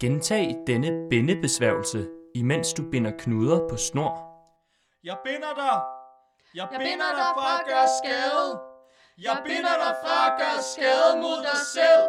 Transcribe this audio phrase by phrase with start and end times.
[0.00, 4.12] Gentag denne bindebesværgelse, imens du binder knuder på snor.
[5.04, 5.76] Jeg binder dig.
[6.54, 8.48] Jeg, Jeg binder dig fra at gøre skade.
[9.26, 12.04] Jeg binder dig fra at gøre skade mod dig selv.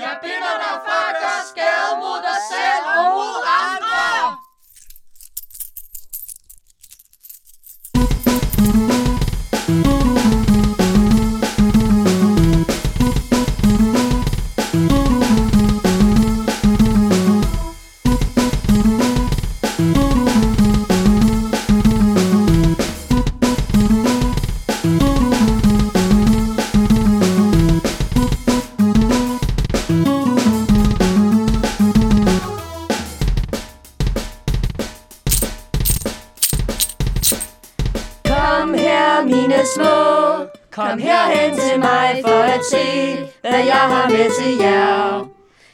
[0.00, 2.84] Jeg binder dig fra at gøre skade mod dig selv
[39.24, 39.94] mine små.
[40.70, 45.28] Kom herhen til mig for at se, hvad jeg har med til jer.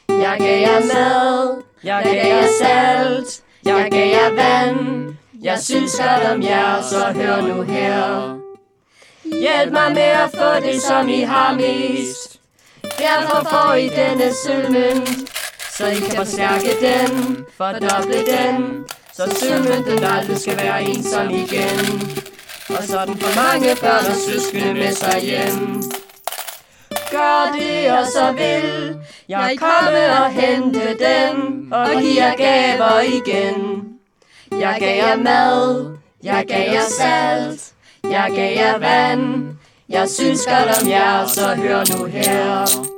[0.09, 5.15] Jeg gav jer mad, jeg gav jer salt, jeg gav jer vand.
[5.41, 8.35] Jeg synes godt om jer, så hør nu her.
[9.23, 12.39] Hjælp mig med at få det, som I har mest.
[12.81, 15.09] Derfor får I denne sølvmønt,
[15.77, 22.01] så I kan forstærke den, fordoble den, så sølvmønten aldrig skal være ensom igen.
[22.69, 25.83] Og sådan for mange børn og søskende med sig hjem.
[27.11, 28.95] Gør det, og så vil
[29.29, 33.83] jeg komme og hente den, og give jer gaver igen.
[34.51, 39.47] Jeg gav jer mad, jeg gav jer salt, jeg gav jer vand.
[39.89, 42.94] Jeg synes godt om jer, så hør nu her.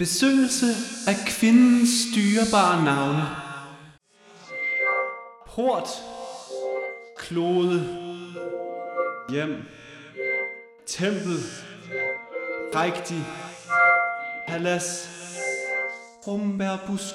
[0.00, 0.66] Besøgelse
[1.06, 3.26] af kvindens dyrebare navne.
[5.46, 5.88] Port,
[7.16, 7.80] klode,
[9.30, 9.62] hjem,
[10.86, 11.38] tempel,
[12.74, 13.26] rigtig,
[14.48, 15.08] palads,
[16.26, 17.14] rumbærbusk,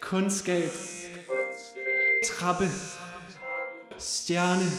[0.00, 0.70] kundskab,
[2.26, 2.68] trappe,
[3.98, 4.70] stjerne,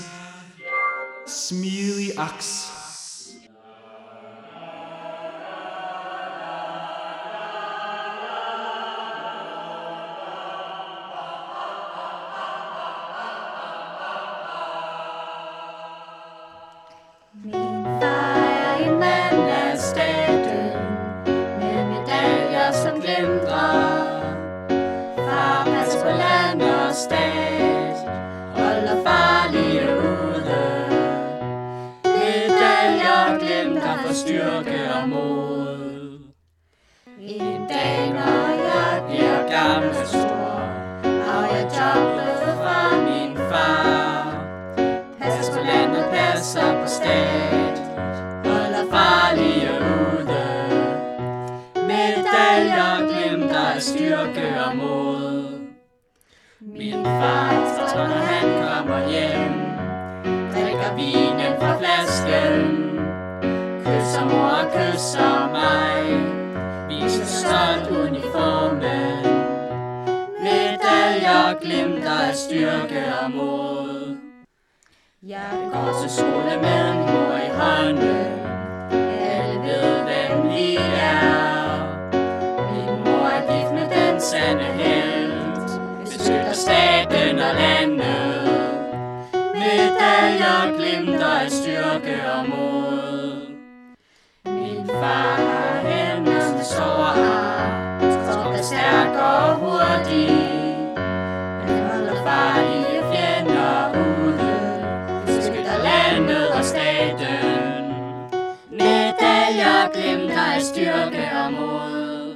[1.28, 2.81] smidig aks.
[39.52, 40.60] Gammel og stor,
[41.04, 44.21] har jeg jobbet fra min far.
[46.42, 47.78] Passer på på stat
[48.46, 50.46] Holder farlige ude.
[51.76, 55.60] Medaljer glemt af styrke og mod.
[56.60, 59.54] Min far, så når han kommer hjem
[60.54, 62.62] Drikker vinen fra flasken.
[63.86, 66.02] Kysser mor og kysser mig
[66.90, 69.26] Viser stolt uniformen.
[70.44, 73.91] Medaljer glemt af styrke og mod
[75.28, 78.41] jeg går til skole med en mor i hånden.
[109.96, 112.36] Medaljer glimter af styrke og mod.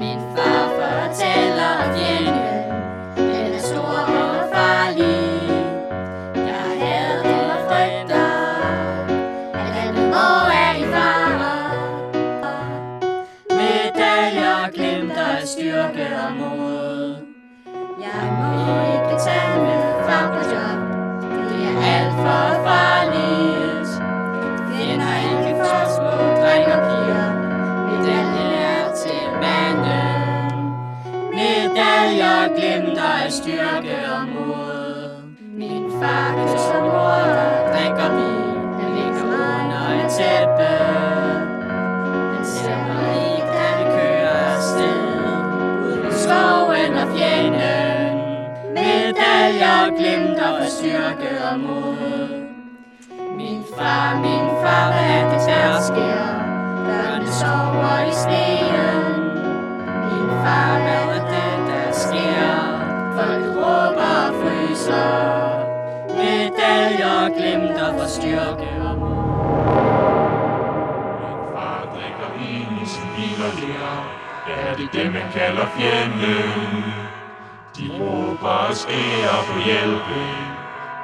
[0.00, 2.32] Min far fortæller at fjende,
[3.16, 5.50] den er stor og farlig.
[6.34, 8.28] Jeg hader og frygter,
[9.54, 11.54] at landet må er i fare.
[13.50, 17.16] Medaljer glimter af styrke og mod.
[18.00, 18.50] Jeg må
[18.94, 19.77] ikke tage med
[32.56, 32.78] piger.
[32.82, 35.22] Glimter af styrke og mod.
[35.56, 38.58] Min far kysser mor, der drikker vin.
[38.80, 40.70] Han ligger under et tæppe.
[42.34, 45.00] Han ser mig ikke, da vi kører afsted.
[45.86, 48.18] Ud i skoven og fjenden.
[48.74, 52.28] Medaljer glimter for styrke og mod.
[53.36, 56.24] Min far, min far, hvad er det der sker?
[56.86, 58.98] Børnene sover i sneen.
[60.10, 60.77] Min far,
[67.38, 69.18] glimter for styrke og mod.
[71.28, 74.00] En far drikker vin i sin bil og lærer.
[74.48, 76.84] ja, det er det, man kalder fjenden?
[77.76, 80.30] De råber os ære på hjælpen.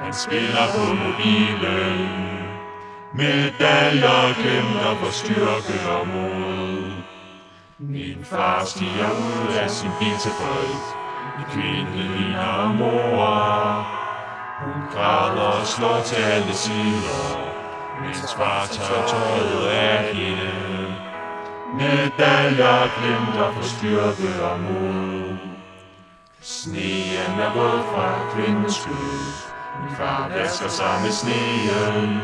[0.02, 1.98] Han spiller på mobilen.
[3.14, 6.92] Medaljer glemmer for styrke og mod.
[7.78, 10.84] Min far stiger ud af sin bil til folk.
[11.38, 14.03] En kvinde ligner mor.
[14.64, 17.22] Hun græder og slår til alle sider.
[18.02, 20.94] Mens far tager tøjet af hende.
[21.74, 25.36] Medaljer glimter på styrke og mod.
[26.40, 32.20] Sneen er våd fra kvindens skød, Min far vasker sig med sneen.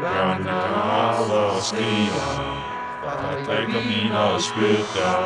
[0.00, 2.30] Børnene græder og skriger.
[3.04, 5.16] Far drikker vin og spytter.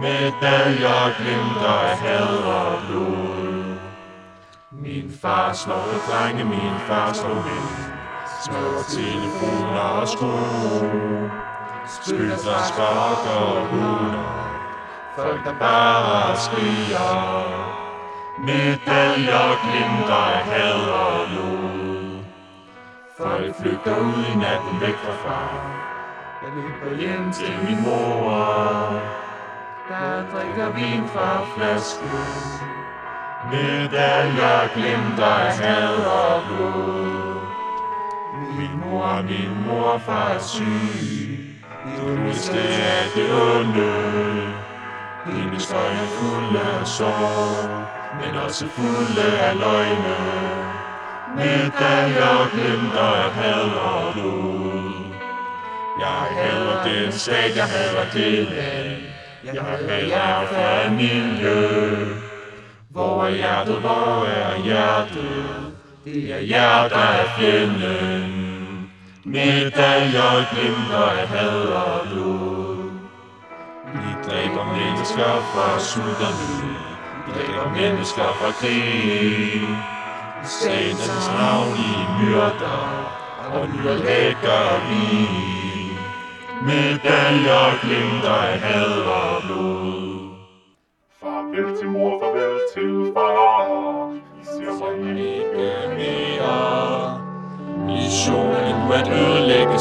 [0.00, 3.25] Medaljer glimter af had og blod.
[4.82, 7.68] Min far slår drenge, min far slår mænd.
[8.44, 10.32] Smadrer telefoner og sko.
[11.86, 14.46] Spytter, sparker og hunder.
[15.16, 17.12] Folk der bare skriger.
[18.38, 22.22] Medaljer glimter af had og lod.
[23.18, 25.50] Folk flygter ud i natten væk fra far.
[26.42, 28.30] Jeg løber hjem til min mor.
[29.88, 32.75] Der drikker vin fra flasken.
[33.50, 37.36] Medaljer glimter af had og blod.
[38.58, 41.46] Min mor, min mor, far syg.
[41.98, 43.92] Du miste af det onde.
[45.26, 47.70] Hendes øjne fulde af sorg,
[48.20, 50.16] men også fulde af løgne.
[51.36, 54.76] Medaljer glimter af had og blod.
[56.00, 59.02] Jeg hader den stat, jeg hader det land.
[59.54, 62.25] Jeg hader familie.
[62.96, 65.74] Hvor er hjertet, hvor er hjertet?
[66.04, 68.90] Det er jer, der er fjenden.
[69.24, 72.76] Medaljer glimter af had og blod.
[73.94, 76.74] Vi dræber mennesker fra sult og nød.
[77.24, 79.68] Vi dræber mennesker fra krig.
[80.44, 82.80] Satans navn i myrder
[83.52, 85.28] og nylægger vi.
[86.62, 90.05] Medaljer glimter af had og blod.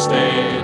[0.06, 0.55] stay.